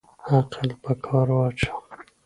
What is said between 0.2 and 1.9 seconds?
عقل په کار واچوه